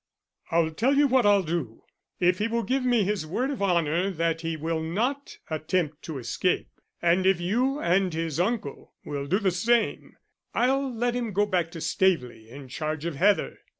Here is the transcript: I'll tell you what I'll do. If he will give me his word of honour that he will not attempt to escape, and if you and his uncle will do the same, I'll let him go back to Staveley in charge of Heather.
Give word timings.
I'll 0.49 0.71
tell 0.71 0.95
you 0.97 1.05
what 1.05 1.27
I'll 1.27 1.43
do. 1.43 1.83
If 2.19 2.39
he 2.39 2.47
will 2.47 2.63
give 2.63 2.83
me 2.83 3.03
his 3.03 3.27
word 3.27 3.51
of 3.51 3.61
honour 3.61 4.09
that 4.09 4.41
he 4.41 4.57
will 4.57 4.81
not 4.81 5.37
attempt 5.47 6.01
to 6.05 6.17
escape, 6.17 6.69
and 7.03 7.27
if 7.27 7.39
you 7.39 7.77
and 7.79 8.11
his 8.11 8.39
uncle 8.39 8.95
will 9.05 9.27
do 9.27 9.37
the 9.37 9.51
same, 9.51 10.17
I'll 10.55 10.91
let 10.91 11.13
him 11.13 11.33
go 11.33 11.45
back 11.45 11.69
to 11.73 11.81
Staveley 11.81 12.49
in 12.49 12.67
charge 12.67 13.05
of 13.05 13.13
Heather. 13.17 13.59